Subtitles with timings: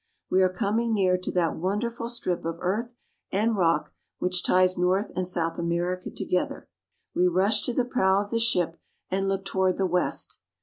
[0.31, 2.95] We are coming near to that wonderful strip of earth
[3.31, 6.67] and rock which ties North and South America together.
[7.13, 8.77] We rush to the prow of the ship
[9.11, 10.39] and look toward the west.